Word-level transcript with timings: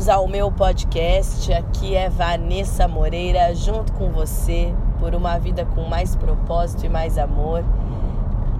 bem-vindos 0.00 0.08
ao 0.08 0.26
meu 0.26 0.50
podcast. 0.50 1.52
Aqui 1.52 1.94
é 1.94 2.08
Vanessa 2.08 2.88
Moreira, 2.88 3.54
junto 3.54 3.92
com 3.92 4.10
você, 4.10 4.74
por 4.98 5.14
uma 5.14 5.38
vida 5.38 5.66
com 5.66 5.84
mais 5.84 6.16
propósito 6.16 6.86
e 6.86 6.88
mais 6.88 7.18
amor. 7.18 7.62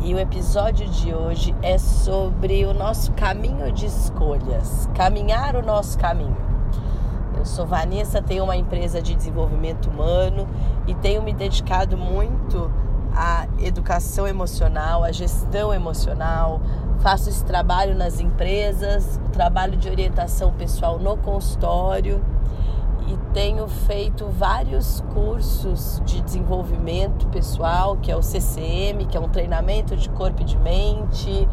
E 0.05 0.13
o 0.13 0.19
episódio 0.19 0.87
de 0.87 1.15
hoje 1.15 1.55
é 1.63 1.79
sobre 1.79 2.67
o 2.67 2.75
nosso 2.75 3.13
caminho 3.13 3.73
de 3.73 3.87
escolhas, 3.87 4.87
caminhar 4.95 5.57
o 5.57 5.63
nosso 5.63 5.99
caminho. 5.99 6.37
Eu 7.39 7.47
sou 7.47 7.67
Vanessa, 7.67 8.21
tenho 8.21 8.45
uma 8.45 8.57
empresa 8.57 9.01
de 9.01 9.15
desenvolvimento 9.15 9.89
humano 9.89 10.47
e 10.87 10.95
tenho 10.95 11.23
me 11.23 11.33
dedicado 11.33 11.97
muito 11.97 12.71
à 13.21 13.47
educação 13.59 14.27
emocional, 14.27 15.05
à 15.05 15.13
gestão 15.13 15.75
emocional, 15.75 16.61
Faço 17.01 17.31
esse 17.31 17.43
trabalho 17.47 17.95
nas 17.95 18.21
empresas, 18.21 19.19
trabalho 19.33 19.75
de 19.75 19.89
orientação 19.89 20.53
pessoal 20.53 20.99
no 20.99 21.17
consultório. 21.17 22.23
E 23.09 23.17
tenho 23.33 23.67
feito 23.67 24.27
vários 24.29 25.03
cursos 25.15 26.03
de 26.05 26.21
desenvolvimento 26.21 27.27
pessoal, 27.29 27.97
que 27.97 28.13
é 28.13 28.17
o 28.17 28.23
CCM, 28.23 29.07
que 29.09 29.17
é 29.17 29.21
um 29.21 29.31
treinamento 29.31 29.97
de 29.97 30.11
corpo 30.11 30.43
e 30.43 30.45
de 30.45 30.59
mente, 30.59 31.49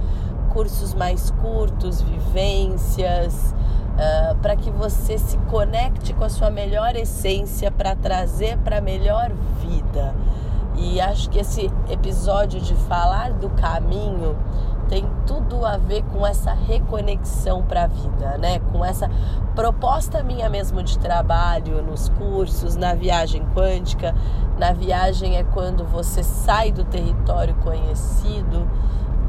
cursos 0.52 0.94
mais 0.94 1.32
curtos, 1.32 2.02
vivências, 2.02 3.56
uh, 3.94 4.36
para 4.42 4.58
que 4.58 4.70
você 4.70 5.18
se 5.18 5.38
conecte 5.50 6.14
com 6.14 6.26
a 6.26 6.30
sua 6.30 6.50
melhor 6.50 6.94
essência 6.98 7.72
para 7.72 7.96
trazer 7.96 8.58
para 8.58 8.80
a 8.80 8.82
melhor 8.82 9.32
vida. 9.62 10.14
E 10.78 11.02
acho 11.02 11.30
que 11.30 11.40
esse 11.40 11.72
episódio 11.90 12.62
de 12.62 12.76
falar 12.76 13.34
do 13.34 13.50
caminho 13.50 14.38
tem 14.88 15.06
tudo 15.26 15.66
a 15.66 15.76
ver 15.76 16.04
com 16.04 16.26
essa 16.26 16.54
reconexão 16.54 17.64
para 17.64 17.84
a 17.84 17.88
vida, 17.88 18.38
né? 18.38 18.60
Com 18.72 18.86
essa 18.86 19.10
proposta 19.56 20.24
minha 20.24 20.50
mesmo 20.50 20.82
de 20.84 20.98
trabalho 20.98 21.82
nos 21.82 22.10
cursos, 22.10 22.76
na 22.76 22.94
viagem 22.94 23.46
quântica. 23.54 24.16
Na 24.58 24.72
viagem 24.72 25.36
é 25.36 25.44
quando 25.44 25.84
você 25.84 26.24
sai 26.24 26.72
do 26.72 26.84
território 26.86 27.56
conhecido 27.56 28.68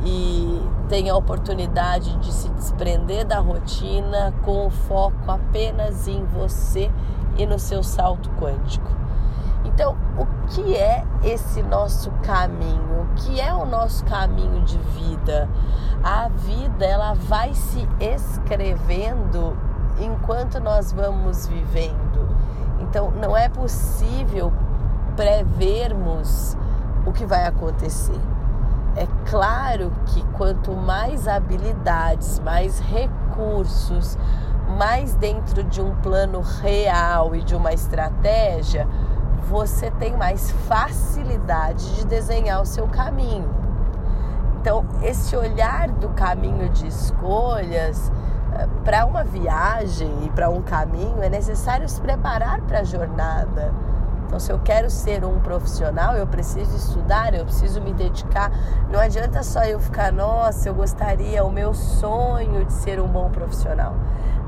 e 0.04 0.62
tem 0.88 1.10
a 1.10 1.16
oportunidade 1.16 2.16
de 2.18 2.32
se 2.32 2.48
desprender 2.50 3.26
da 3.26 3.40
rotina 3.40 4.32
com 4.44 4.66
o 4.66 4.70
foco 4.70 5.30
apenas 5.30 6.06
em 6.06 6.24
você 6.24 6.90
e 7.36 7.44
no 7.46 7.58
seu 7.58 7.82
salto 7.82 8.30
quântico. 8.38 9.07
Então, 9.78 9.96
o 10.18 10.26
que 10.48 10.74
é 10.74 11.04
esse 11.22 11.62
nosso 11.62 12.10
caminho? 12.24 13.02
O 13.02 13.14
que 13.14 13.40
é 13.40 13.54
o 13.54 13.64
nosso 13.64 14.04
caminho 14.06 14.60
de 14.62 14.76
vida? 14.76 15.48
A 16.02 16.26
vida, 16.26 16.84
ela 16.84 17.14
vai 17.14 17.54
se 17.54 17.88
escrevendo 18.00 19.56
enquanto 20.00 20.58
nós 20.58 20.90
vamos 20.90 21.46
vivendo. 21.46 22.28
Então, 22.80 23.12
não 23.12 23.36
é 23.36 23.48
possível 23.48 24.52
prevermos 25.14 26.56
o 27.06 27.12
que 27.12 27.24
vai 27.24 27.46
acontecer. 27.46 28.20
É 28.96 29.06
claro 29.30 29.92
que 30.06 30.24
quanto 30.32 30.72
mais 30.72 31.28
habilidades, 31.28 32.40
mais 32.40 32.80
recursos, 32.80 34.18
mais 34.76 35.14
dentro 35.14 35.62
de 35.62 35.80
um 35.80 35.94
plano 36.02 36.40
real 36.40 37.32
e 37.36 37.42
de 37.42 37.54
uma 37.54 37.72
estratégia, 37.72 38.88
você 39.48 39.90
tem 39.92 40.14
mais 40.14 40.50
facilidade 40.68 41.96
de 41.96 42.06
desenhar 42.06 42.60
o 42.60 42.66
seu 42.66 42.86
caminho. 42.86 43.48
Então, 44.60 44.84
esse 45.02 45.34
olhar 45.34 45.88
do 45.88 46.10
caminho 46.10 46.68
de 46.68 46.86
escolhas 46.86 48.12
eh, 48.54 48.68
para 48.84 49.06
uma 49.06 49.24
viagem 49.24 50.24
e 50.24 50.30
para 50.30 50.50
um 50.50 50.60
caminho 50.60 51.22
é 51.22 51.30
necessário 51.30 51.88
se 51.88 51.98
preparar 52.00 52.60
para 52.62 52.80
a 52.80 52.84
jornada. 52.84 53.72
Então, 54.26 54.38
se 54.38 54.52
eu 54.52 54.58
quero 54.58 54.90
ser 54.90 55.24
um 55.24 55.40
profissional, 55.40 56.14
eu 56.14 56.26
preciso 56.26 56.76
estudar, 56.76 57.32
eu 57.32 57.46
preciso 57.46 57.80
me 57.80 57.94
dedicar. 57.94 58.52
Não 58.90 59.00
adianta 59.00 59.42
só 59.42 59.64
eu 59.64 59.80
ficar, 59.80 60.12
nossa, 60.12 60.68
eu 60.68 60.74
gostaria, 60.74 61.42
o 61.42 61.50
meu 61.50 61.72
sonho 61.72 62.66
de 62.66 62.72
ser 62.74 63.00
um 63.00 63.08
bom 63.08 63.30
profissional. 63.30 63.94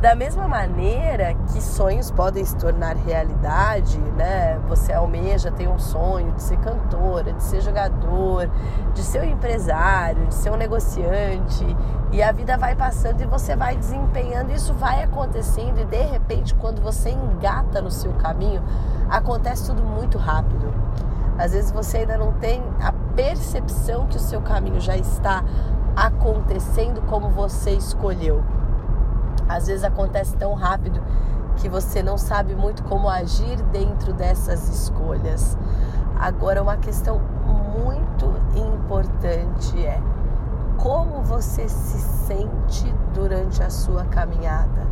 Da 0.01 0.15
mesma 0.15 0.49
maneira 0.49 1.35
que 1.53 1.61
sonhos 1.61 2.11
podem 2.11 2.43
se 2.43 2.57
tornar 2.57 2.97
realidade, 2.97 3.99
né? 4.17 4.59
Você 4.67 4.95
almeja, 4.95 5.53
tem 5.53 5.69
um 5.69 5.79
sonho 5.79 6.33
de 6.33 6.43
ser 6.43 6.57
cantora, 6.57 7.35
de 7.35 7.43
ser 7.43 7.61
jogador, 7.61 8.51
de 8.95 9.03
ser 9.03 9.21
um 9.21 9.25
empresário, 9.25 10.27
de 10.27 10.35
ser 10.35 10.51
um 10.51 10.57
negociante, 10.57 11.77
e 12.11 12.23
a 12.23 12.33
vida 12.33 12.57
vai 12.57 12.75
passando 12.75 13.21
e 13.21 13.27
você 13.27 13.55
vai 13.55 13.77
desempenhando, 13.77 14.51
isso 14.53 14.73
vai 14.73 15.03
acontecendo 15.03 15.79
e 15.79 15.85
de 15.85 16.01
repente 16.01 16.55
quando 16.55 16.81
você 16.81 17.11
engata 17.11 17.83
no 17.83 17.91
seu 17.91 18.15
caminho, 18.15 18.63
acontece 19.11 19.67
tudo 19.67 19.83
muito 19.83 20.17
rápido. 20.17 20.73
Às 21.37 21.53
vezes 21.53 21.71
você 21.71 21.99
ainda 21.99 22.17
não 22.17 22.33
tem 22.33 22.63
a 22.81 22.91
percepção 23.15 24.07
que 24.07 24.17
o 24.17 24.21
seu 24.21 24.41
caminho 24.41 24.81
já 24.81 24.97
está 24.97 25.45
acontecendo 25.95 27.03
como 27.03 27.29
você 27.29 27.73
escolheu. 27.73 28.43
Às 29.57 29.67
vezes 29.67 29.85
acontece 29.85 30.37
tão 30.37 30.55
rápido 30.55 31.03
que 31.57 31.69
você 31.69 32.03
não 32.03 32.17
sabe 32.17 32.55
muito 32.55 32.83
como 32.85 33.09
agir 33.09 33.61
dentro 33.73 34.13
dessas 34.13 34.69
escolhas. 34.69 35.59
Agora, 36.19 36.63
uma 36.63 36.77
questão 36.77 37.21
muito 37.85 38.33
importante 38.55 39.85
é 39.85 40.01
como 40.79 41.23
você 41.23 41.69
se 41.69 41.99
sente 41.99 42.95
durante 43.13 43.63
a 43.63 43.71
sua 43.71 44.05
caminhada. 44.05 44.89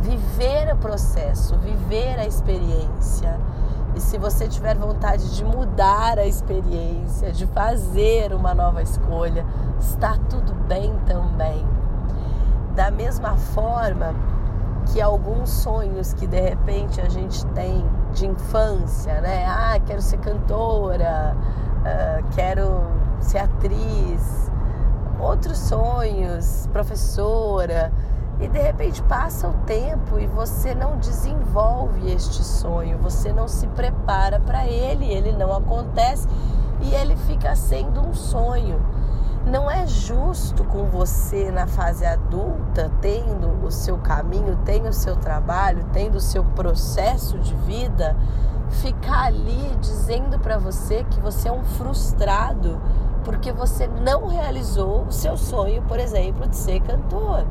Viver 0.00 0.74
o 0.74 0.76
processo, 0.76 1.56
viver 1.58 2.18
a 2.18 2.26
experiência. 2.26 3.38
E 3.94 4.00
se 4.00 4.18
você 4.18 4.48
tiver 4.48 4.76
vontade 4.76 5.36
de 5.36 5.44
mudar 5.44 6.18
a 6.18 6.26
experiência, 6.26 7.30
de 7.30 7.46
fazer 7.46 8.32
uma 8.34 8.52
nova 8.54 8.82
escolha, 8.82 9.46
está 9.78 10.18
tudo 10.28 10.54
bem 10.66 10.98
também. 11.06 11.81
Da 12.74 12.90
mesma 12.90 13.36
forma 13.36 14.14
que 14.86 15.00
alguns 15.00 15.50
sonhos 15.50 16.12
que 16.14 16.26
de 16.26 16.40
repente 16.40 17.00
a 17.00 17.08
gente 17.08 17.44
tem 17.48 17.84
de 18.12 18.26
infância, 18.26 19.20
né? 19.20 19.46
Ah, 19.46 19.78
quero 19.84 20.02
ser 20.02 20.18
cantora, 20.18 21.36
uh, 21.36 22.24
quero 22.34 22.82
ser 23.20 23.38
atriz, 23.38 24.50
outros 25.20 25.58
sonhos, 25.58 26.68
professora, 26.72 27.92
e 28.40 28.48
de 28.48 28.58
repente 28.58 29.02
passa 29.02 29.48
o 29.48 29.52
tempo 29.66 30.18
e 30.18 30.26
você 30.26 30.74
não 30.74 30.96
desenvolve 30.96 32.10
este 32.10 32.42
sonho, 32.42 32.98
você 32.98 33.32
não 33.32 33.46
se 33.46 33.66
prepara 33.68 34.40
para 34.40 34.66
ele, 34.66 35.06
ele 35.06 35.32
não 35.32 35.54
acontece 35.54 36.26
e 36.80 36.94
ele 36.94 37.16
fica 37.16 37.54
sendo 37.54 38.00
um 38.00 38.12
sonho 38.12 38.80
não 39.46 39.70
é 39.70 39.86
justo 39.86 40.64
com 40.64 40.84
você 40.84 41.50
na 41.50 41.66
fase 41.66 42.04
adulta, 42.04 42.90
tendo 43.00 43.64
o 43.64 43.70
seu 43.70 43.98
caminho, 43.98 44.58
tendo 44.64 44.88
o 44.88 44.92
seu 44.92 45.16
trabalho, 45.16 45.84
tendo 45.92 46.16
o 46.16 46.20
seu 46.20 46.44
processo 46.44 47.38
de 47.38 47.54
vida, 47.56 48.16
ficar 48.70 49.24
ali 49.24 49.76
dizendo 49.80 50.38
para 50.38 50.58
você 50.58 51.04
que 51.10 51.20
você 51.20 51.48
é 51.48 51.52
um 51.52 51.64
frustrado 51.64 52.80
porque 53.24 53.52
você 53.52 53.86
não 53.86 54.26
realizou 54.26 55.04
o 55.04 55.12
seu 55.12 55.36
sonho, 55.36 55.82
por 55.82 55.98
exemplo, 55.98 56.48
de 56.48 56.56
ser 56.56 56.80
cantor, 56.80 57.46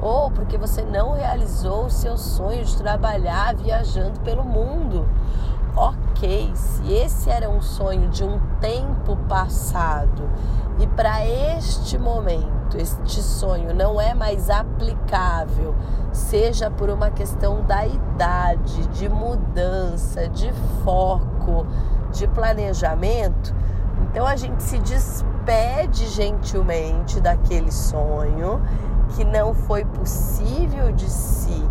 ou 0.00 0.30
porque 0.30 0.58
você 0.58 0.82
não 0.82 1.12
realizou 1.12 1.86
o 1.86 1.90
seu 1.90 2.16
sonho 2.16 2.64
de 2.64 2.76
trabalhar 2.76 3.54
viajando 3.54 4.18
pelo 4.20 4.44
mundo. 4.44 5.06
Ok, 5.74 6.50
se 6.54 6.92
esse 6.92 7.30
era 7.30 7.48
um 7.48 7.62
sonho 7.62 8.08
de 8.08 8.24
um 8.24 8.38
tempo 8.60 9.16
passado 9.28 10.28
e 10.82 10.86
para 10.88 11.24
este 11.24 11.96
momento, 11.96 12.76
este 12.76 13.22
sonho 13.22 13.72
não 13.72 14.00
é 14.00 14.14
mais 14.14 14.50
aplicável, 14.50 15.76
seja 16.12 16.68
por 16.72 16.90
uma 16.90 17.08
questão 17.08 17.62
da 17.62 17.86
idade, 17.86 18.88
de 18.88 19.08
mudança, 19.08 20.28
de 20.28 20.52
foco, 20.82 21.64
de 22.10 22.26
planejamento, 22.26 23.54
então 24.10 24.26
a 24.26 24.34
gente 24.34 24.60
se 24.60 24.76
despede 24.78 26.08
gentilmente 26.08 27.20
daquele 27.20 27.70
sonho 27.70 28.60
que 29.14 29.24
não 29.24 29.54
foi 29.54 29.84
possível 29.84 30.90
de 30.90 31.08
se 31.08 31.62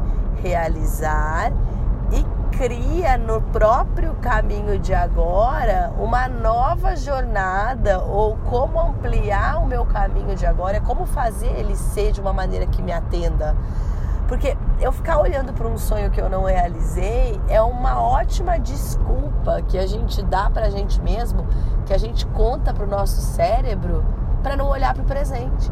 realizar 0.42 1.52
cria 2.62 3.18
no 3.18 3.42
próprio 3.42 4.13
caminho 4.22 4.78
de 4.78 4.94
agora 4.94 5.92
uma 5.98 6.28
nova 6.28 6.96
jornada 6.96 8.00
ou 8.04 8.38
como 8.38 8.80
ampliar 8.80 9.58
o 9.58 9.66
meu 9.66 9.84
caminho 9.84 10.36
de 10.36 10.46
agora, 10.46 10.80
como 10.80 11.08
fazer 11.08 11.48
ele 11.58 11.75
ser 11.75 12.12
de 12.12 12.22
uma 12.22 12.31
maneira 12.31 12.68
que 12.68 12.84
me 12.84 12.92
atenda. 12.92 13.56
Porque 14.28 14.56
eu 14.80 14.92
ficar 14.92 15.19
olhando 15.19 15.52
para 15.54 15.68
um 15.68 15.75
sonho 15.75 16.12
que 16.12 16.22
eu 16.22 16.30
não 16.30 16.44
realizei 16.44 17.42
é 17.50 17.60
uma 17.63 18.00
ótima 18.00 18.60
desculpa 18.60 19.63
que 19.63 19.80
a 19.80 19.88
gente 19.88 20.22
dá 20.22 20.48
para 20.48 20.68
a 20.68 20.69
gente 20.69 21.02
mesmo, 21.02 21.48
que 21.88 21.94
a 21.96 21.98
gente 21.98 22.28
conta 22.28 22.72
para 22.75 22.84
o 22.84 22.88
nosso 22.88 23.22
cérebro 23.22 24.06
para 24.44 24.56
não 24.56 24.69
olhar 24.69 24.94
para 24.94 25.02
o 25.02 25.06
presente. 25.08 25.72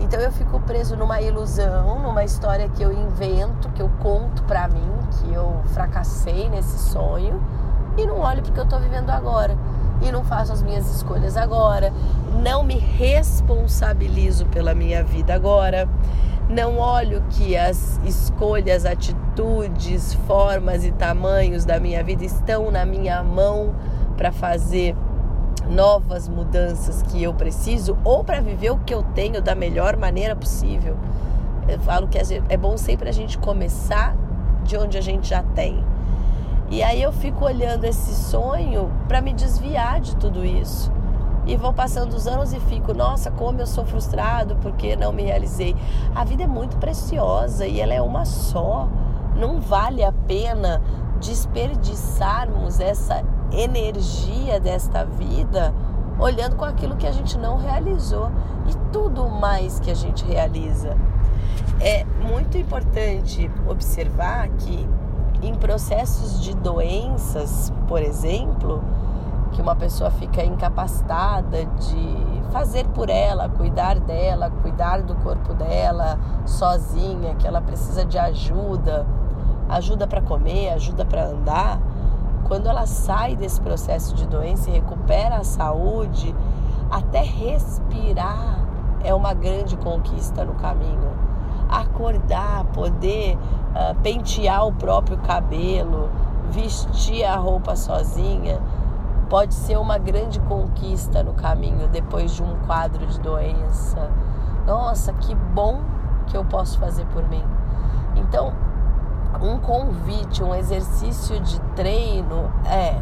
Então 0.00 0.18
eu 0.18 0.32
fico 0.32 0.58
preso 0.60 0.96
numa 0.96 1.20
ilusão, 1.20 1.98
numa 1.98 2.24
história 2.24 2.66
que 2.70 2.82
eu 2.82 2.90
invento, 2.90 3.68
que 3.72 3.82
eu 3.82 3.90
conto 4.00 4.42
pra 4.44 4.66
mim, 4.68 4.90
que 5.10 5.32
eu 5.32 5.60
fracassei 5.66 6.48
nesse 6.48 6.78
sonho 6.90 7.42
e 7.96 8.06
não 8.06 8.20
olho 8.20 8.42
porque 8.42 8.60
eu 8.60 8.66
tô 8.66 8.78
vivendo 8.78 9.10
agora. 9.10 9.56
E 10.02 10.10
não 10.10 10.24
faço 10.24 10.50
as 10.52 10.62
minhas 10.62 10.90
escolhas 10.96 11.36
agora, 11.36 11.92
não 12.42 12.62
me 12.62 12.78
responsabilizo 12.78 14.46
pela 14.46 14.74
minha 14.74 15.04
vida 15.04 15.34
agora, 15.34 15.86
não 16.48 16.78
olho 16.78 17.22
que 17.28 17.54
as 17.54 18.00
escolhas, 18.02 18.86
atitudes, 18.86 20.14
formas 20.26 20.86
e 20.86 20.90
tamanhos 20.90 21.66
da 21.66 21.78
minha 21.78 22.02
vida 22.02 22.24
estão 22.24 22.70
na 22.70 22.86
minha 22.86 23.22
mão 23.22 23.74
para 24.16 24.32
fazer 24.32 24.96
novas 25.68 26.28
mudanças 26.28 27.02
que 27.02 27.22
eu 27.22 27.32
preciso 27.34 27.96
ou 28.02 28.24
para 28.24 28.40
viver 28.40 28.70
o 28.70 28.78
que 28.78 28.92
eu 28.92 29.02
tenho 29.02 29.40
da 29.40 29.54
melhor 29.54 29.96
maneira 29.96 30.34
possível. 30.34 30.96
Eu 31.68 31.78
falo 31.80 32.08
que 32.08 32.18
é 32.18 32.56
bom 32.56 32.76
sempre 32.76 33.08
a 33.08 33.12
gente 33.12 33.38
começar 33.38 34.16
de 34.64 34.76
onde 34.76 34.98
a 34.98 35.00
gente 35.00 35.28
já 35.28 35.42
tem. 35.42 35.84
E 36.70 36.82
aí 36.82 37.02
eu 37.02 37.12
fico 37.12 37.44
olhando 37.44 37.84
esse 37.84 38.14
sonho 38.14 38.90
para 39.08 39.20
me 39.20 39.32
desviar 39.32 40.00
de 40.00 40.14
tudo 40.16 40.44
isso. 40.44 40.92
E 41.46 41.56
vou 41.56 41.72
passando 41.72 42.12
os 42.14 42.26
anos 42.26 42.52
e 42.52 42.60
fico, 42.60 42.94
nossa, 42.94 43.30
como 43.30 43.60
eu 43.60 43.66
sou 43.66 43.84
frustrado 43.84 44.56
porque 44.56 44.94
não 44.94 45.12
me 45.12 45.24
realizei. 45.24 45.74
A 46.14 46.24
vida 46.24 46.44
é 46.44 46.46
muito 46.46 46.76
preciosa 46.76 47.66
e 47.66 47.80
ela 47.80 47.94
é 47.94 48.00
uma 48.00 48.24
só. 48.24 48.88
Não 49.34 49.60
vale 49.60 50.04
a 50.04 50.12
pena 50.12 50.80
desperdiçarmos 51.18 52.78
essa 52.78 53.24
energia 53.52 54.60
desta 54.60 55.04
vida 55.04 55.74
olhando 56.20 56.54
com 56.54 56.64
aquilo 56.64 56.96
que 56.96 57.06
a 57.06 57.12
gente 57.12 57.38
não 57.38 57.56
realizou 57.56 58.30
e 58.68 58.92
tudo 58.92 59.28
mais 59.28 59.80
que 59.80 59.90
a 59.90 59.94
gente 59.94 60.24
realiza. 60.24 60.96
É 61.80 62.04
muito 62.04 62.58
importante 62.58 63.50
observar 63.66 64.48
que 64.50 64.88
em 65.42 65.54
processos 65.54 66.42
de 66.42 66.54
doenças, 66.54 67.72
por 67.88 68.02
exemplo, 68.02 68.82
que 69.52 69.62
uma 69.62 69.74
pessoa 69.74 70.10
fica 70.10 70.44
incapacitada 70.44 71.64
de 71.64 72.42
fazer 72.52 72.86
por 72.88 73.08
ela, 73.08 73.48
cuidar 73.48 73.98
dela, 73.98 74.50
cuidar 74.62 75.02
do 75.02 75.14
corpo 75.16 75.54
dela 75.54 76.18
sozinha, 76.44 77.34
que 77.36 77.46
ela 77.46 77.60
precisa 77.60 78.04
de 78.04 78.18
ajuda, 78.18 79.06
ajuda 79.68 80.06
para 80.06 80.20
comer, 80.20 80.70
ajuda 80.70 81.04
para 81.04 81.26
andar, 81.26 81.80
quando 82.44 82.68
ela 82.68 82.86
sai 82.86 83.36
desse 83.36 83.60
processo 83.60 84.14
de 84.14 84.26
doença 84.26 84.68
e 84.70 84.72
recupera 84.72 85.36
a 85.36 85.44
saúde, 85.44 86.34
até 86.90 87.22
respirar 87.22 88.58
é 89.02 89.14
uma 89.14 89.32
grande 89.32 89.76
conquista 89.76 90.44
no 90.44 90.54
caminho. 90.54 91.29
Acordar, 91.70 92.64
poder 92.66 93.36
uh, 93.36 93.94
pentear 94.02 94.66
o 94.66 94.72
próprio 94.72 95.18
cabelo, 95.18 96.10
vestir 96.50 97.24
a 97.24 97.36
roupa 97.36 97.76
sozinha, 97.76 98.60
pode 99.28 99.54
ser 99.54 99.78
uma 99.78 99.96
grande 99.96 100.40
conquista 100.40 101.22
no 101.22 101.32
caminho 101.32 101.86
depois 101.88 102.32
de 102.32 102.42
um 102.42 102.56
quadro 102.66 103.06
de 103.06 103.20
doença. 103.20 104.10
Nossa, 104.66 105.12
que 105.12 105.34
bom 105.34 105.80
que 106.26 106.36
eu 106.36 106.44
posso 106.44 106.78
fazer 106.78 107.06
por 107.06 107.26
mim. 107.28 107.44
Então, 108.16 108.52
um 109.40 109.58
convite, 109.58 110.42
um 110.42 110.54
exercício 110.54 111.38
de 111.40 111.60
treino 111.76 112.50
é 112.66 113.00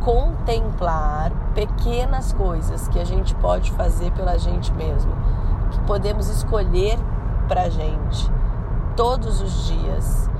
contemplar 0.00 1.32
pequenas 1.54 2.32
coisas 2.32 2.88
que 2.88 2.98
a 2.98 3.04
gente 3.04 3.34
pode 3.36 3.70
fazer 3.72 4.12
pela 4.12 4.38
gente 4.38 4.72
mesmo, 4.72 5.12
que 5.70 5.80
podemos 5.80 6.28
escolher 6.28 6.98
pra 7.46 7.68
gente 7.68 8.30
todos 8.96 9.42
os 9.42 9.66
dias, 9.66 10.30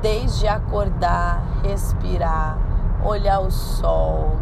desde 0.00 0.46
acordar, 0.46 1.42
respirar, 1.64 2.56
olhar 3.04 3.40
o 3.40 3.50
sol, 3.50 4.36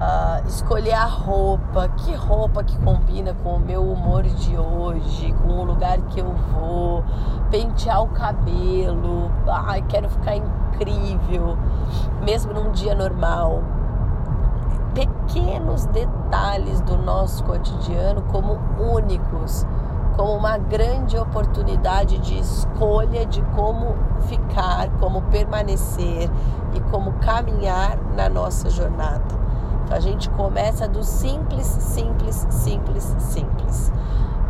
uh, 0.00 0.48
escolher 0.48 0.94
a 0.94 1.04
roupa, 1.04 1.88
que 1.88 2.14
roupa 2.14 2.64
que 2.64 2.78
combina 2.78 3.34
com 3.42 3.56
o 3.56 3.60
meu 3.60 3.82
humor 3.82 4.22
de 4.22 4.56
hoje, 4.56 5.32
com 5.42 5.60
o 5.60 5.64
lugar 5.64 5.98
que 6.08 6.20
eu 6.20 6.32
vou, 6.32 7.04
pentear 7.50 8.02
o 8.02 8.08
cabelo, 8.08 9.30
ai, 9.46 9.82
quero 9.82 10.08
ficar 10.08 10.36
incrível, 10.36 11.58
mesmo 12.22 12.54
num 12.54 12.72
dia 12.72 12.94
normal. 12.94 13.62
Pequenos 14.94 15.84
detalhes 15.86 16.80
do 16.80 16.96
nosso 16.96 17.44
cotidiano 17.44 18.22
como 18.22 18.58
únicos, 18.78 19.66
como 20.20 20.34
uma 20.34 20.58
grande 20.58 21.16
oportunidade 21.16 22.18
de 22.18 22.38
escolha 22.38 23.24
de 23.24 23.40
como 23.56 23.96
ficar, 24.28 24.90
como 25.00 25.22
permanecer 25.22 26.30
e 26.74 26.80
como 26.90 27.14
caminhar 27.14 27.96
na 28.14 28.28
nossa 28.28 28.68
jornada. 28.68 29.24
A 29.90 29.98
gente 29.98 30.28
começa 30.28 30.86
do 30.86 31.02
simples, 31.02 31.66
simples, 31.66 32.46
simples, 32.50 33.16
simples. 33.18 33.90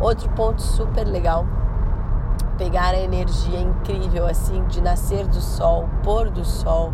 Outro 0.01 0.29
ponto 0.31 0.61
super 0.61 1.07
legal, 1.07 1.45
pegar 2.57 2.89
a 2.89 2.99
energia 2.99 3.61
incrível 3.61 4.27
assim 4.27 4.65
de 4.65 4.81
nascer 4.81 5.25
do 5.25 5.39
sol, 5.39 5.87
pôr 6.03 6.29
do 6.29 6.43
sol, 6.43 6.91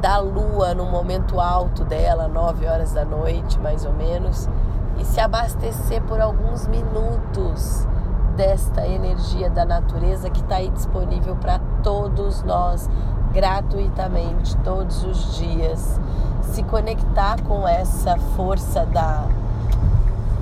da 0.00 0.18
lua 0.20 0.76
no 0.76 0.84
momento 0.84 1.40
alto 1.40 1.84
dela, 1.84 2.28
9 2.28 2.68
horas 2.68 2.92
da 2.92 3.04
noite, 3.04 3.58
mais 3.58 3.84
ou 3.84 3.92
menos, 3.92 4.48
e 4.96 5.04
se 5.04 5.18
abastecer 5.18 6.00
por 6.02 6.20
alguns 6.20 6.68
minutos 6.68 7.88
desta 8.36 8.86
energia 8.86 9.50
da 9.50 9.64
natureza 9.64 10.30
que 10.30 10.40
está 10.40 10.56
aí 10.56 10.70
disponível 10.70 11.36
para 11.36 11.58
todos 11.82 12.42
nós 12.42 12.88
gratuitamente 13.32 14.56
todos 14.58 15.04
os 15.04 15.36
dias 15.36 16.00
se 16.42 16.62
conectar 16.64 17.40
com 17.42 17.66
essa 17.66 18.16
força 18.36 18.84
da 18.84 19.26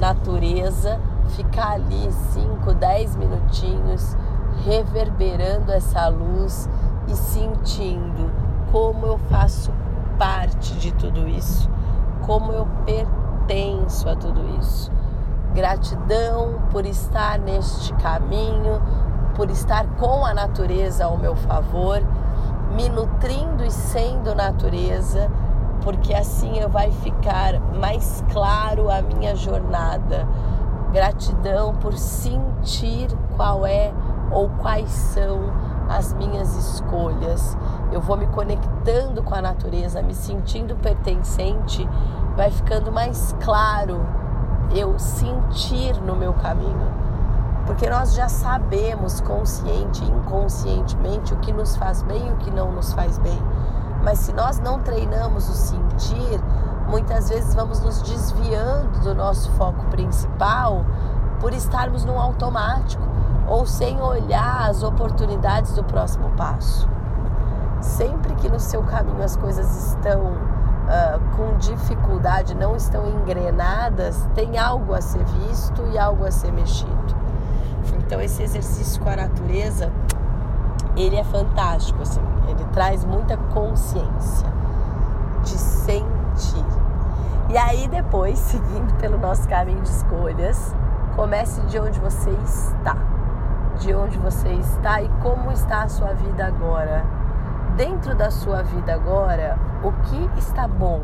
natureza, 0.01 0.99
ficar 1.37 1.73
ali 1.73 2.11
5, 2.33 2.73
10 2.75 3.17
minutinhos 3.17 4.17
reverberando 4.65 5.71
essa 5.71 6.09
luz 6.09 6.69
e 7.07 7.15
sentindo 7.15 8.31
como 8.73 9.07
eu 9.07 9.19
faço 9.31 9.73
parte 10.19 10.75
de 10.75 10.93
tudo 10.93 11.29
isso, 11.29 11.71
como 12.27 12.53
eu 12.53 12.67
pertenço 12.85 14.09
a 14.09 14.17
tudo 14.17 14.41
isso. 14.59 14.91
Gratidão 15.55 16.61
por 16.71 16.87
estar 16.87 17.39
neste 17.39 17.93
caminho, 17.95 18.81
por 19.35 19.51
estar 19.51 19.87
com 19.97 20.25
a 20.25 20.33
natureza 20.33 21.05
ao 21.05 21.17
meu 21.17 21.35
favor, 21.35 22.03
me 22.75 22.89
nutrindo 22.89 23.65
e 23.65 23.71
sendo 23.71 24.35
natureza 24.35 25.31
porque 25.83 26.15
assim 26.15 26.61
vai 26.69 26.91
ficar 26.91 27.59
mais 27.75 28.23
claro 28.33 28.91
a 28.91 29.03
minha 29.03 29.35
jornada. 29.35 30.27
Gratidão 30.93 31.75
por 31.77 31.97
sentir 31.97 33.09
qual 33.37 33.65
é 33.65 33.93
ou 34.31 34.49
quais 34.49 34.91
são 34.91 35.41
as 35.89 36.13
minhas 36.15 36.55
escolhas. 36.57 37.57
Eu 37.91 38.01
vou 38.01 38.17
me 38.17 38.27
conectando 38.29 39.23
com 39.23 39.35
a 39.35 39.43
natureza, 39.43 40.03
me 40.03 40.15
sentindo 40.15 40.77
pertencente, 40.77 41.89
vai 42.37 42.51
ficando 42.51 42.93
mais 42.93 43.35
claro 43.41 44.20
eu 44.73 44.99
sentir 44.99 45.95
no 46.03 46.15
meu 46.15 46.33
caminho. 46.35 47.01
Porque 47.67 47.89
nós 47.89 48.15
já 48.15 48.29
sabemos 48.29 49.21
consciente 49.21 50.05
e 50.05 50.09
inconscientemente 50.09 51.35
o 51.35 51.37
que 51.39 51.53
nos 51.53 51.77
faz 51.77 52.03
bem 52.03 52.29
e 52.29 52.33
o 52.33 52.37
que 52.37 52.51
não 52.51 52.73
nos 52.73 52.93
faz 52.93 53.19
bem. 53.19 53.41
Mas 54.03 54.19
se 54.21 54.33
nós 54.33 54.59
não 54.59 54.81
treinamos 54.81 55.49
o 55.49 55.53
sentir, 55.53 56.41
muitas 56.89 57.29
vezes 57.29 57.55
vamos 57.55 57.81
nos 57.81 58.03
desviando 58.03 59.01
do 59.01 59.15
nosso 59.15 59.51
foco 59.53 59.85
principal 59.87 60.85
por 61.39 61.53
estarmos 61.53 62.05
num 62.05 62.19
automático 62.19 63.03
ou 63.47 63.67
sem 63.67 64.01
olhar 64.01 64.69
as 64.69 64.83
oportunidades 64.83 65.73
do 65.75 65.85
próximo 65.85 66.31
passo. 66.31 66.89
Sempre 67.81 68.35
que 68.35 68.49
no 68.49 68.61
seu 68.61 68.83
caminho 68.83 69.23
as 69.23 69.37
coisas 69.37 69.89
estão 69.89 70.33
uh, 70.91 71.37
com 71.37 71.57
dificuldade, 71.59 72.55
não 72.55 72.75
estão 72.75 73.09
engrenadas, 73.09 74.29
tem 74.35 74.59
algo 74.59 74.93
a 74.93 75.01
ser 75.01 75.25
visto 75.25 75.83
e 75.93 75.99
algo 75.99 76.27
a 76.27 76.31
ser 76.31 76.53
mexido. 76.53 77.17
Então 77.99 78.21
esse 78.21 78.43
exercício 78.43 79.01
com 79.01 79.09
a 79.09 79.17
natureza 79.17 79.91
ele 80.97 81.17
é 81.17 81.25
fantástico, 81.25 82.03
assim, 82.03 82.21
ele 82.49 82.65
traz 82.73 83.05
muita 83.05 83.37
consciência 83.37 84.49
de 85.45 85.57
sentir. 85.57 86.65
E 87.49 87.57
aí 87.57 87.89
depois, 87.89 88.39
seguindo 88.41 88.93
pelo 88.99 89.19
nosso 89.19 89.49
caminho 89.49 89.81
de 89.81 89.89
escolhas, 89.89 90.75
comece 91.15 91.61
de 91.63 91.79
onde 91.79 91.99
você 92.01 92.31
está. 92.45 92.97
De 93.79 93.95
onde 93.95 94.19
você 94.19 94.49
está 94.49 95.01
e 95.01 95.09
como 95.23 95.51
está 95.53 95.83
a 95.83 95.89
sua 95.89 96.13
vida 96.13 96.45
agora. 96.45 97.20
Dentro 97.81 98.15
da 98.15 98.31
sua 98.31 98.63
vida 98.63 98.93
agora, 98.93 99.57
o 99.83 99.91
que 99.91 100.39
está 100.39 100.69
bom? 100.69 101.01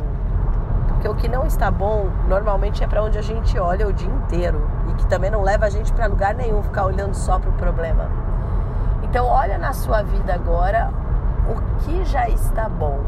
Porque 0.88 1.08
o 1.08 1.14
que 1.14 1.26
não 1.26 1.46
está 1.46 1.70
bom 1.70 2.10
normalmente 2.28 2.84
é 2.84 2.86
para 2.86 3.02
onde 3.02 3.16
a 3.16 3.22
gente 3.22 3.58
olha 3.58 3.88
o 3.88 3.94
dia 3.94 4.10
inteiro 4.10 4.60
e 4.86 4.92
que 4.92 5.06
também 5.06 5.30
não 5.30 5.40
leva 5.40 5.64
a 5.64 5.70
gente 5.70 5.90
para 5.90 6.04
lugar 6.04 6.34
nenhum 6.34 6.62
ficar 6.62 6.84
olhando 6.84 7.14
só 7.14 7.38
para 7.38 7.48
o 7.48 7.54
problema. 7.54 8.10
Então, 9.02 9.24
olha 9.24 9.56
na 9.56 9.72
sua 9.72 10.02
vida 10.02 10.34
agora 10.34 10.92
o 11.48 11.80
que 11.80 12.04
já 12.04 12.28
está 12.28 12.68
bom. 12.68 13.00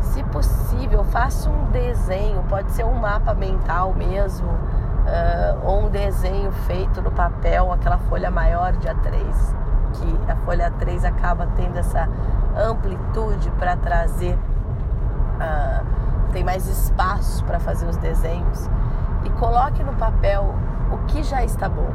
Se 0.00 0.22
possível, 0.22 1.02
faça 1.02 1.50
um 1.50 1.64
desenho, 1.72 2.44
pode 2.44 2.70
ser 2.70 2.84
um 2.84 2.94
mapa 2.94 3.34
mental 3.34 3.92
mesmo, 3.92 4.46
uh, 4.46 5.66
ou 5.66 5.86
um 5.86 5.88
desenho 5.88 6.52
feito 6.68 7.02
no 7.02 7.10
papel, 7.10 7.72
aquela 7.72 7.98
folha 7.98 8.30
maior 8.30 8.70
de 8.74 8.86
A3, 8.86 9.56
que 9.94 10.30
a 10.30 10.36
folha 10.36 10.70
A3 10.70 11.04
acaba 11.04 11.48
tendo 11.56 11.76
essa 11.76 12.08
amplitude 12.58 13.50
para 13.52 13.76
trazer, 13.76 14.34
uh, 14.34 15.86
tem 16.32 16.44
mais 16.44 16.66
espaço 16.66 17.44
para 17.44 17.58
fazer 17.58 17.86
os 17.86 17.96
desenhos. 17.96 18.68
E 19.24 19.30
coloque 19.30 19.82
no 19.82 19.94
papel 19.94 20.54
o 20.92 20.98
que 21.06 21.22
já 21.22 21.44
está 21.44 21.68
bom. 21.68 21.90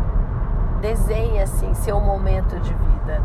Desenhe 0.82 1.42
assim 1.42 1.74
seu 1.74 2.00
momento 2.00 2.60
de 2.60 2.74
vida. 2.74 3.22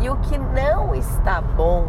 E 0.00 0.08
o 0.10 0.16
que 0.16 0.38
não 0.38 0.94
está 0.94 1.40
bom, 1.40 1.86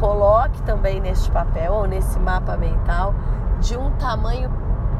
coloque 0.00 0.60
também 0.62 1.00
neste 1.00 1.30
papel 1.30 1.72
ou 1.72 1.86
nesse 1.86 2.18
mapa 2.18 2.56
mental 2.56 3.14
de 3.60 3.76
um 3.76 3.90
tamanho 3.92 4.50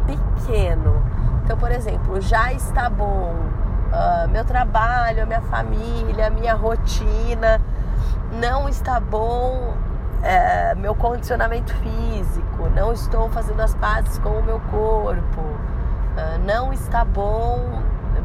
pequeno. 0.07 1.03
Então, 1.45 1.57
por 1.57 1.71
exemplo, 1.71 2.21
já 2.21 2.53
está 2.53 2.89
bom 2.89 3.35
uh, 3.93 4.29
meu 4.29 4.45
trabalho, 4.45 5.27
minha 5.27 5.43
família, 5.43 6.31
minha 6.31 6.55
rotina, 6.55 7.61
não 8.33 8.69
está 8.69 8.99
bom 8.99 9.75
uh, 10.23 10.79
meu 10.79 10.95
condicionamento 10.95 11.75
físico, 11.77 12.69
não 12.75 12.93
estou 12.93 13.29
fazendo 13.31 13.61
as 13.61 13.75
pazes 13.75 14.19
com 14.19 14.31
o 14.31 14.43
meu 14.43 14.61
corpo, 14.71 15.41
uh, 15.41 16.39
não 16.45 16.73
está 16.73 17.05
bom 17.05 17.83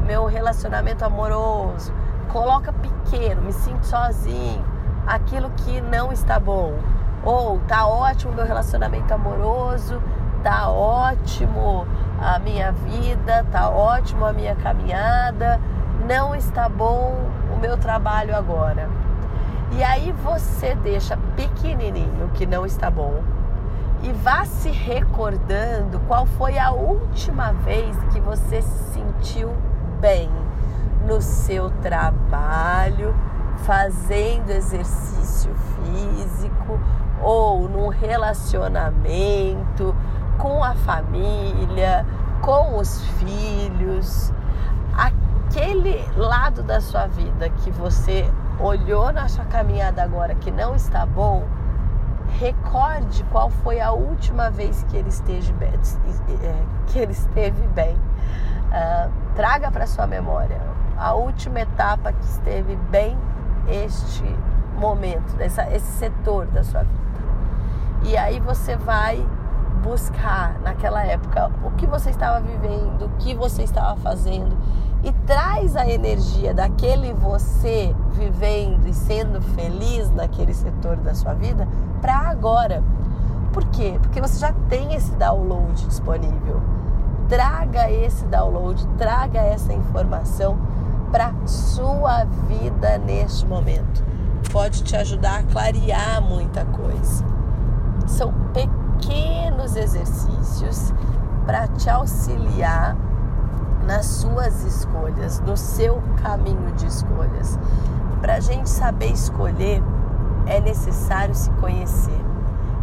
meu 0.08 0.24
relacionamento 0.24 1.04
amoroso. 1.04 1.92
Coloca 2.32 2.72
pequeno, 2.72 3.42
me 3.42 3.52
sinto 3.52 3.84
sozinho, 3.84 4.64
aquilo 5.06 5.50
que 5.50 5.80
não 5.82 6.10
está 6.10 6.40
bom. 6.40 6.74
Ou 7.22 7.58
tá 7.68 7.86
ótimo 7.86 8.32
meu 8.32 8.46
relacionamento 8.46 9.12
amoroso, 9.12 10.00
tá 10.42 10.70
ótimo 10.70 11.86
a 12.20 12.38
minha 12.38 12.72
vida, 12.72 13.44
tá 13.52 13.68
ótimo 13.68 14.24
a 14.24 14.32
minha 14.32 14.54
caminhada, 14.56 15.60
não 16.06 16.34
está 16.34 16.68
bom 16.68 17.14
o 17.54 17.58
meu 17.60 17.76
trabalho 17.76 18.34
agora. 18.34 18.88
E 19.72 19.84
aí 19.84 20.12
você 20.24 20.74
deixa 20.74 21.16
pequenininho 21.36 22.30
que 22.34 22.46
não 22.46 22.64
está 22.64 22.90
bom 22.90 23.22
e 24.02 24.12
vá 24.12 24.44
se 24.44 24.70
recordando 24.70 26.00
qual 26.06 26.24
foi 26.24 26.58
a 26.58 26.70
última 26.70 27.52
vez 27.52 27.96
que 28.12 28.20
você 28.20 28.62
se 28.62 28.94
sentiu 28.94 29.52
bem 30.00 30.30
no 31.06 31.20
seu 31.20 31.70
trabalho, 31.82 33.14
fazendo 33.58 34.50
exercício 34.50 35.52
físico 35.54 36.80
ou 37.22 37.68
num 37.68 37.88
relacionamento 37.88 39.94
com 40.38 40.62
a 40.62 40.74
família, 40.74 42.06
com 42.40 42.78
os 42.78 43.02
filhos, 43.18 44.32
aquele 44.96 46.08
lado 46.16 46.62
da 46.62 46.80
sua 46.80 47.06
vida 47.06 47.50
que 47.50 47.70
você 47.70 48.30
olhou 48.60 49.12
na 49.12 49.28
sua 49.28 49.44
caminhada 49.44 50.02
agora 50.02 50.34
que 50.34 50.50
não 50.50 50.74
está 50.74 51.06
bom, 51.06 51.44
recorde 52.38 53.24
qual 53.24 53.50
foi 53.50 53.80
a 53.80 53.92
última 53.92 54.50
vez 54.50 54.84
que 54.84 54.96
ele 54.96 55.08
esteve 55.08 55.52
bem, 55.54 55.72
é, 56.42 56.62
que 56.86 56.98
ele 56.98 57.12
esteve 57.12 57.66
bem. 57.68 57.96
Uh, 58.68 59.10
traga 59.34 59.70
para 59.70 59.86
sua 59.86 60.06
memória 60.06 60.60
a 60.98 61.14
última 61.14 61.60
etapa 61.60 62.12
que 62.12 62.24
esteve 62.24 62.76
bem 62.90 63.16
este 63.66 64.24
momento, 64.78 65.34
essa, 65.38 65.62
esse 65.74 65.90
setor 65.92 66.46
da 66.46 66.62
sua 66.64 66.82
vida. 66.82 66.98
E 68.02 68.16
aí 68.16 68.40
você 68.40 68.76
vai 68.76 69.24
buscar 69.82 70.58
naquela 70.60 71.04
época 71.04 71.50
o 71.64 71.70
que 71.72 71.86
você 71.86 72.10
estava 72.10 72.40
vivendo, 72.40 73.06
o 73.06 73.08
que 73.18 73.34
você 73.34 73.62
estava 73.62 73.96
fazendo 73.96 74.56
e 75.02 75.12
traz 75.26 75.76
a 75.76 75.88
energia 75.88 76.52
daquele 76.52 77.12
você 77.12 77.94
vivendo 78.12 78.86
e 78.88 78.94
sendo 78.94 79.40
feliz 79.40 80.10
naquele 80.10 80.52
setor 80.52 80.96
da 80.96 81.14
sua 81.14 81.34
vida 81.34 81.68
para 82.00 82.16
agora. 82.16 82.82
Por 83.52 83.64
quê? 83.66 83.98
Porque 84.02 84.20
você 84.20 84.38
já 84.38 84.52
tem 84.68 84.94
esse 84.94 85.12
download 85.12 85.86
disponível. 85.86 86.60
Traga 87.28 87.90
esse 87.90 88.24
download, 88.26 88.86
traga 88.96 89.40
essa 89.40 89.72
informação 89.72 90.58
para 91.12 91.32
sua 91.46 92.24
vida 92.46 92.98
neste 92.98 93.46
momento. 93.46 94.04
Pode 94.52 94.82
te 94.82 94.96
ajudar 94.96 95.40
a 95.40 95.42
clarear 95.42 96.22
muita 96.22 96.64
coisa. 96.64 97.24
São 98.06 98.32
pequenos 98.52 99.76
exercícios 99.76 100.92
para 101.46 101.68
te 101.68 101.88
auxiliar 101.88 102.96
nas 103.88 104.04
suas 104.04 104.64
escolhas, 104.64 105.40
no 105.40 105.56
seu 105.56 106.02
caminho 106.22 106.70
de 106.76 106.84
escolhas. 106.84 107.58
Para 108.20 108.34
a 108.34 108.40
gente 108.40 108.68
saber 108.68 109.10
escolher, 109.10 109.82
é 110.46 110.60
necessário 110.60 111.34
se 111.34 111.48
conhecer, 111.52 112.20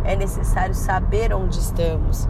é 0.03 0.15
necessário 0.15 0.73
saber 0.73 1.31
onde 1.31 1.59
estamos, 1.59 2.27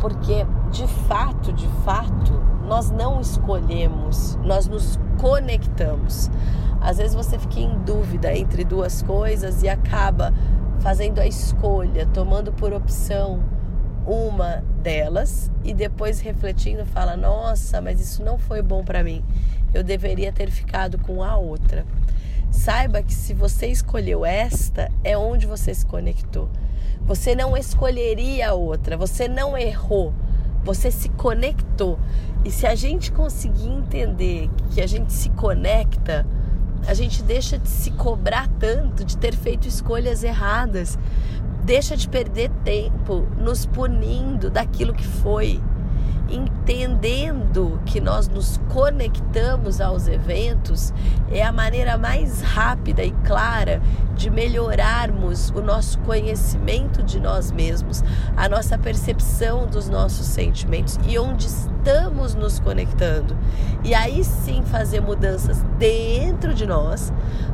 porque 0.00 0.46
de 0.70 0.88
fato, 1.06 1.52
de 1.52 1.68
fato, 1.84 2.32
nós 2.66 2.90
não 2.90 3.20
escolhemos, 3.20 4.38
nós 4.42 4.66
nos 4.66 4.98
conectamos. 5.18 6.30
Às 6.80 6.96
vezes 6.96 7.14
você 7.14 7.38
fica 7.38 7.60
em 7.60 7.78
dúvida 7.80 8.34
entre 8.34 8.64
duas 8.64 9.02
coisas 9.02 9.62
e 9.62 9.68
acaba 9.68 10.32
fazendo 10.80 11.18
a 11.18 11.26
escolha, 11.26 12.06
tomando 12.14 12.50
por 12.50 12.72
opção 12.72 13.40
uma 14.06 14.62
delas 14.82 15.50
e 15.64 15.74
depois 15.74 16.20
refletindo 16.20 16.86
fala: 16.86 17.16
"Nossa, 17.16 17.80
mas 17.80 18.00
isso 18.00 18.22
não 18.22 18.38
foi 18.38 18.62
bom 18.62 18.84
para 18.84 19.02
mim. 19.02 19.24
Eu 19.74 19.82
deveria 19.82 20.32
ter 20.32 20.50
ficado 20.50 20.98
com 20.98 21.22
a 21.22 21.36
outra". 21.36 21.84
Saiba 22.50 23.02
que 23.02 23.12
se 23.12 23.34
você 23.34 23.66
escolheu 23.66 24.24
esta, 24.24 24.90
é 25.04 25.18
onde 25.18 25.46
você 25.46 25.74
se 25.74 25.84
conectou. 25.84 26.48
Você 27.02 27.34
não 27.34 27.56
escolheria 27.56 28.50
a 28.50 28.54
outra, 28.54 28.96
você 28.96 29.28
não 29.28 29.56
errou, 29.56 30.12
você 30.64 30.90
se 30.90 31.08
conectou. 31.10 31.98
E 32.44 32.50
se 32.50 32.66
a 32.66 32.74
gente 32.74 33.12
conseguir 33.12 33.68
entender 33.68 34.48
que 34.70 34.80
a 34.80 34.86
gente 34.86 35.12
se 35.12 35.30
conecta, 35.30 36.26
a 36.86 36.94
gente 36.94 37.22
deixa 37.22 37.58
de 37.58 37.68
se 37.68 37.90
cobrar 37.90 38.48
tanto 38.60 39.04
de 39.04 39.16
ter 39.16 39.34
feito 39.34 39.66
escolhas 39.66 40.22
erradas, 40.22 40.98
deixa 41.64 41.96
de 41.96 42.08
perder 42.08 42.50
tempo 42.64 43.26
nos 43.38 43.66
punindo 43.66 44.48
daquilo 44.48 44.94
que 44.94 45.04
foi, 45.04 45.60
entendendo 46.28 47.80
que 47.86 48.00
nós 48.00 48.28
nos 48.28 48.58
conectamos 48.68 49.80
aos 49.80 50.08
eventos 50.08 50.92
é 51.30 51.42
a 51.42 51.52
maneira 51.52 51.96
mais 51.96 52.42
rápida 52.42 53.04
e 53.04 53.12
clara 53.24 53.80
de 54.14 54.30
melhorarmos 54.30 55.50
o 55.50 55.60
nosso 55.60 55.98
conhecimento 56.00 57.02
de 57.02 57.20
nós 57.20 57.52
mesmos, 57.52 58.02
a 58.36 58.48
nossa 58.48 58.76
percepção 58.78 59.66
dos 59.66 59.88
nossos 59.88 60.26
sentimentos 60.26 60.98
e 61.06 61.18
onde 61.18 61.46
estamos 61.46 62.34
nos 62.34 62.58
conectando. 62.58 63.36
E 63.84 63.94
aí 63.94 64.24
sim 64.24 64.62
fazer 64.62 65.00
mudanças 65.00 65.62
dentro 65.78 66.54
de 66.54 66.66
nós 66.66 67.12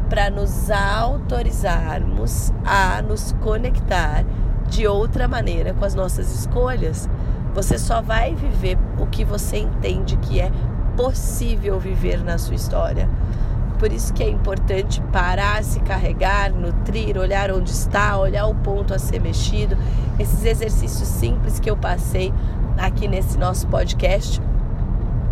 para 0.08 0.30
nos 0.30 0.70
autorizarmos 0.70 2.52
a 2.64 3.02
nos 3.02 3.32
conectar 3.42 4.24
de 4.68 4.86
outra 4.86 5.28
maneira 5.28 5.74
com 5.74 5.84
as 5.84 5.94
nossas 5.94 6.34
escolhas. 6.34 7.08
Você 7.54 7.78
só 7.78 8.00
vai 8.00 8.34
viver 8.34 8.78
o 8.98 9.06
que 9.06 9.24
você 9.24 9.58
entende 9.58 10.16
que 10.16 10.40
é 10.40 10.50
possível 10.96 11.78
viver 11.78 12.22
na 12.22 12.38
sua 12.38 12.54
história. 12.54 13.08
Por 13.78 13.92
isso 13.92 14.12
que 14.14 14.22
é 14.22 14.30
importante 14.30 15.00
parar, 15.12 15.62
se 15.64 15.80
carregar, 15.80 16.52
nutrir, 16.52 17.18
olhar 17.18 17.50
onde 17.50 17.70
está, 17.70 18.16
olhar 18.16 18.46
o 18.46 18.54
ponto 18.54 18.94
a 18.94 18.98
ser 18.98 19.20
mexido. 19.20 19.76
Esses 20.18 20.44
exercícios 20.44 21.08
simples 21.08 21.58
que 21.58 21.68
eu 21.68 21.76
passei 21.76 22.32
aqui 22.78 23.08
nesse 23.08 23.36
nosso 23.36 23.66
podcast, 23.66 24.40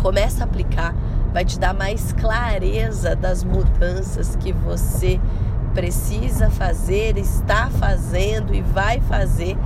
começa 0.01 0.43
a 0.43 0.45
aplicar, 0.45 0.93
vai 1.33 1.45
te 1.45 1.57
dar 1.59 1.73
mais 1.73 2.13
clareza 2.13 3.15
das 3.15 3.43
mudanças 3.43 4.35
que 4.35 4.51
você 4.51 5.19
precisa 5.73 6.49
fazer, 6.49 7.17
está 7.17 7.69
fazendo 7.69 8.53
e 8.53 8.61
vai 8.61 8.99
fazer 8.99 9.57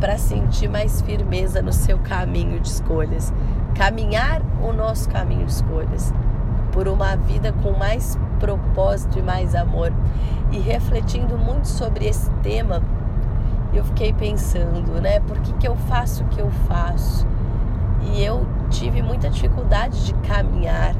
para 0.00 0.16
sentir 0.16 0.68
mais 0.68 1.00
firmeza 1.00 1.60
no 1.60 1.72
seu 1.72 1.98
caminho 1.98 2.60
de 2.60 2.68
escolhas. 2.68 3.32
Caminhar 3.74 4.42
o 4.62 4.72
nosso 4.72 5.08
caminho 5.08 5.44
de 5.44 5.52
escolhas 5.52 6.12
por 6.72 6.88
uma 6.88 7.16
vida 7.16 7.52
com 7.62 7.72
mais 7.72 8.18
propósito 8.38 9.18
e 9.18 9.22
mais 9.22 9.54
amor. 9.54 9.92
E 10.50 10.58
refletindo 10.58 11.36
muito 11.36 11.68
sobre 11.68 12.06
esse 12.06 12.30
tema, 12.42 12.82
eu 13.72 13.84
fiquei 13.84 14.12
pensando, 14.12 15.00
né? 15.00 15.20
Por 15.20 15.38
que, 15.40 15.52
que 15.54 15.68
eu 15.68 15.76
faço 15.76 16.24
o 16.24 16.28
que 16.28 16.40
eu 16.40 16.50
faço? 16.66 17.26
E 18.12 18.22
eu 18.22 18.46
tive 18.70 19.02
muita 19.02 19.28
dificuldade 19.28 20.06
de 20.06 20.14
caminhar 20.26 20.94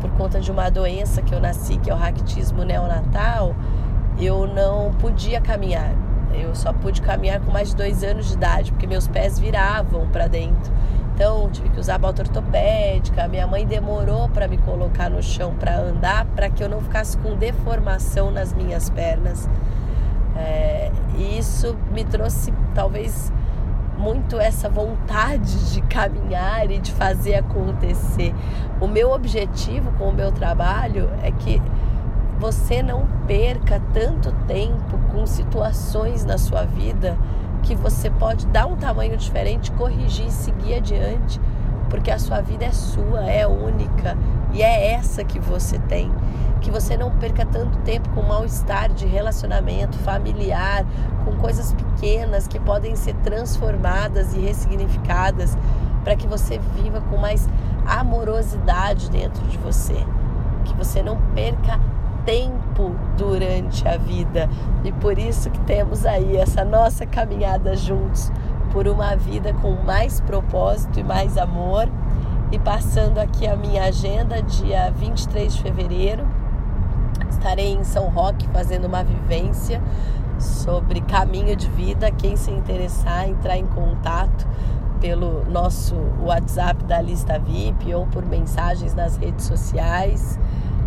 por 0.00 0.10
conta 0.12 0.40
de 0.40 0.50
uma 0.50 0.70
doença 0.70 1.20
que 1.20 1.34
eu 1.34 1.40
nasci, 1.40 1.76
que 1.76 1.90
é 1.90 1.94
o 1.94 1.96
raquitismo 1.96 2.64
neonatal. 2.64 3.54
Eu 4.18 4.46
não 4.46 4.92
podia 4.94 5.40
caminhar. 5.40 6.07
Eu 6.32 6.54
só 6.54 6.72
pude 6.72 7.00
caminhar 7.02 7.40
com 7.40 7.50
mais 7.50 7.70
de 7.70 7.76
dois 7.76 8.02
anos 8.02 8.28
de 8.28 8.34
idade, 8.34 8.72
porque 8.72 8.86
meus 8.86 9.08
pés 9.08 9.38
viravam 9.38 10.06
para 10.08 10.26
dentro. 10.26 10.72
Então 11.14 11.50
tive 11.50 11.68
que 11.70 11.80
usar 11.80 11.98
bota 11.98 12.22
ortopédica. 12.22 13.26
Minha 13.26 13.46
mãe 13.46 13.66
demorou 13.66 14.28
para 14.28 14.46
me 14.46 14.56
colocar 14.58 15.10
no 15.10 15.22
chão 15.22 15.54
para 15.58 15.76
andar, 15.76 16.24
para 16.26 16.48
que 16.48 16.62
eu 16.62 16.68
não 16.68 16.80
ficasse 16.80 17.18
com 17.18 17.34
deformação 17.34 18.30
nas 18.30 18.52
minhas 18.52 18.88
pernas. 18.88 19.48
É, 20.36 20.92
e 21.16 21.38
isso 21.38 21.76
me 21.92 22.04
trouxe 22.04 22.54
talvez 22.74 23.32
muito 23.98 24.38
essa 24.38 24.68
vontade 24.68 25.72
de 25.72 25.82
caminhar 25.82 26.70
e 26.70 26.78
de 26.78 26.92
fazer 26.92 27.34
acontecer. 27.34 28.32
O 28.80 28.86
meu 28.86 29.10
objetivo 29.10 29.90
com 29.98 30.10
o 30.10 30.12
meu 30.12 30.30
trabalho 30.30 31.10
é 31.22 31.32
que 31.32 31.60
você 32.38 32.82
não 32.82 33.06
perca 33.26 33.82
tanto 33.92 34.32
tempo 34.46 34.96
com 35.12 35.26
situações 35.26 36.24
na 36.24 36.38
sua 36.38 36.64
vida 36.64 37.18
que 37.62 37.74
você 37.74 38.08
pode 38.08 38.46
dar 38.46 38.66
um 38.66 38.76
tamanho 38.76 39.16
diferente, 39.16 39.72
corrigir 39.72 40.26
e 40.26 40.30
seguir 40.30 40.74
adiante, 40.74 41.40
porque 41.90 42.10
a 42.10 42.18
sua 42.18 42.40
vida 42.40 42.64
é 42.64 42.70
sua, 42.70 43.28
é 43.28 43.46
única 43.46 44.16
e 44.52 44.62
é 44.62 44.92
essa 44.92 45.24
que 45.24 45.40
você 45.40 45.78
tem. 45.80 46.10
Que 46.60 46.70
você 46.70 46.96
não 46.96 47.10
perca 47.18 47.44
tanto 47.44 47.78
tempo 47.78 48.08
com 48.10 48.22
mal-estar 48.22 48.92
de 48.92 49.06
relacionamento 49.06 49.96
familiar, 49.98 50.84
com 51.24 51.36
coisas 51.36 51.72
pequenas 51.72 52.46
que 52.46 52.58
podem 52.58 52.94
ser 52.94 53.14
transformadas 53.16 54.34
e 54.34 54.38
ressignificadas 54.38 55.56
para 56.04 56.16
que 56.16 56.26
você 56.26 56.60
viva 56.74 57.00
com 57.02 57.16
mais 57.16 57.48
amorosidade 57.86 59.10
dentro 59.10 59.44
de 59.46 59.58
você. 59.58 59.96
Que 60.64 60.74
você 60.74 61.02
não 61.02 61.16
perca 61.34 61.78
tempo 62.28 62.94
durante 63.16 63.88
a 63.88 63.96
vida. 63.96 64.50
E 64.84 64.92
por 64.92 65.18
isso 65.18 65.48
que 65.48 65.58
temos 65.60 66.04
aí 66.04 66.36
essa 66.36 66.62
nossa 66.62 67.06
caminhada 67.06 67.74
juntos 67.74 68.30
por 68.70 68.86
uma 68.86 69.16
vida 69.16 69.54
com 69.54 69.72
mais 69.82 70.20
propósito 70.20 71.00
e 71.00 71.02
mais 71.02 71.38
amor. 71.38 71.88
E 72.52 72.58
passando 72.58 73.16
aqui 73.16 73.46
a 73.46 73.56
minha 73.56 73.84
agenda, 73.84 74.42
dia 74.42 74.90
23 74.90 75.54
de 75.54 75.62
fevereiro, 75.62 76.28
estarei 77.30 77.72
em 77.72 77.82
São 77.82 78.10
Roque 78.10 78.46
fazendo 78.48 78.84
uma 78.84 79.02
vivência 79.02 79.82
sobre 80.38 81.00
caminho 81.00 81.56
de 81.56 81.70
vida. 81.70 82.10
Quem 82.10 82.36
se 82.36 82.50
interessar, 82.50 83.26
entrar 83.26 83.56
em 83.56 83.66
contato 83.66 84.46
pelo 85.00 85.46
nosso 85.46 85.94
WhatsApp 86.22 86.84
da 86.84 87.00
lista 87.00 87.38
VIP 87.38 87.94
ou 87.94 88.06
por 88.06 88.26
mensagens 88.26 88.94
nas 88.94 89.16
redes 89.16 89.46
sociais 89.46 90.38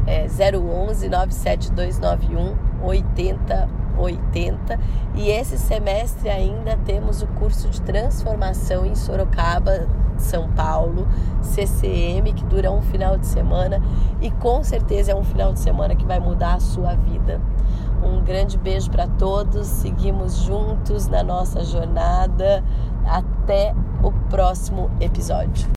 é 0.08 0.28
011 0.28 1.10
97291 1.10 2.56
8080 2.84 4.80
e 5.16 5.30
esse 5.30 5.58
semestre 5.58 6.30
ainda 6.30 6.78
temos 6.86 7.22
o 7.22 7.28
curso 7.28 7.70
de 7.70 7.82
transformação 7.82 8.86
em 8.86 8.96
Sorocaba, 8.96 9.88
São 10.18 10.50
Paulo, 10.52 11.08
CCM, 11.42 12.34
que 12.34 12.44
dura 12.46 12.72
um 12.72 12.82
final 12.82 13.18
de 13.18 13.28
semana 13.28 13.82
e 14.20 14.32
com 14.32 14.64
certeza 14.64 15.12
é 15.12 15.16
um 15.16 15.24
final 15.24 15.54
de 15.54 15.60
semana 15.60 15.96
que 15.96 16.06
vai 16.06 16.20
mudar 16.20 16.56
a 16.56 16.60
sua 16.60 16.96
vida. 16.96 17.40
Um 18.04 18.24
grande 18.24 18.58
beijo 18.58 18.90
para 18.90 19.08
todos, 19.08 19.68
seguimos 19.68 20.38
juntos 20.38 21.08
na 21.08 21.22
nossa 21.22 21.64
jornada. 21.64 22.64
Até 23.06 23.76
o 24.02 24.12
próximo 24.30 24.90
episódio. 25.00 25.68